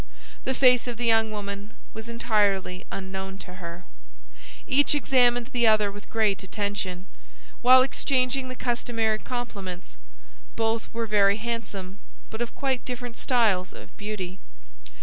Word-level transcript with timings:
The 0.45 0.55
face 0.55 0.87
of 0.87 0.97
the 0.97 1.05
young 1.05 1.29
woman 1.29 1.75
was 1.93 2.09
entirely 2.09 2.87
unknown 2.91 3.37
to 3.45 3.53
her. 3.61 3.83
Each 4.65 4.95
examined 4.95 5.51
the 5.53 5.67
other 5.67 5.91
with 5.91 6.09
great 6.09 6.41
attention, 6.41 7.05
while 7.61 7.83
exchanging 7.83 8.47
the 8.47 8.55
customary 8.55 9.19
compliments; 9.19 9.97
both 10.55 10.91
were 10.91 11.05
very 11.05 11.37
handsome, 11.37 11.99
but 12.31 12.41
of 12.41 12.55
quite 12.55 12.83
different 12.83 13.15
styles 13.15 13.73
of 13.73 13.95
beauty. 13.95 14.39